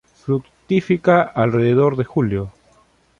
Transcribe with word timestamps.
Fructifica 0.15 1.21
alrededor 1.21 1.95
de 1.95 2.05
julio. 2.05 2.51